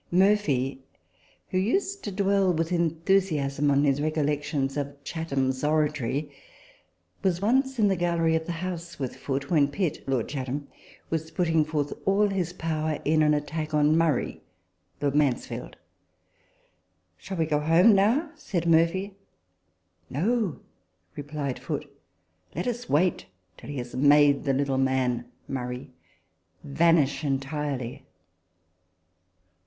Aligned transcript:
Murphy, 0.09 0.81
who 1.49 1.59
used 1.59 2.03
to 2.03 2.11
dwell 2.11 2.51
with 2.51 2.71
enthusiasm 2.71 3.69
on 3.69 3.83
his 3.83 4.01
recollections 4.01 4.75
of 4.75 4.97
Chatham's 5.03 5.63
oratory, 5.63 6.31
was 7.21 7.39
once 7.39 7.77
in 7.77 7.87
the 7.87 7.95
gallery 7.95 8.35
of 8.35 8.47
the 8.47 8.51
House 8.63 8.97
with 8.97 9.15
Foote, 9.15 9.51
when 9.51 9.67
Pitt 9.67 10.03
(Lord 10.09 10.27
Chatham) 10.27 10.67
was 11.11 11.29
putting 11.29 11.63
forth 11.63 11.93
all 12.05 12.29
his 12.29 12.51
power 12.51 12.99
in 13.05 13.21
an 13.21 13.35
attack 13.35 13.75
on 13.75 13.95
Murray 13.95 14.41
(Lord 14.99 15.13
Mansfield)." 15.13 15.75
Shall 17.19 17.37
we 17.37 17.45
go 17.45 17.59
home 17.59 17.93
now?" 17.93 18.31
said 18.49 18.65
Murray." 18.67 19.13
No," 20.23 20.61
replied 21.15 21.59
Foote; 21.59 21.87
"let 22.55 22.65
us 22.65 22.89
wait 22.89 23.27
till 23.55 23.69
he 23.69 23.77
has 23.77 23.93
made 23.95 24.45
the 24.45 24.53
little 24.53 24.79
man 24.79 25.25
(Murray) 25.47 25.91
vanish 26.63 27.23
entirely." 27.23 28.07